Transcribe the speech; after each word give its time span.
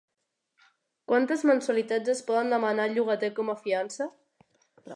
Quantes 1.11 1.43
mensualitats 1.49 2.13
es 2.13 2.23
poden 2.29 2.49
demanar 2.55 2.87
al 2.89 2.97
llogater 2.97 3.29
com 3.41 3.53
a 3.53 3.57
fiança? 3.61 4.09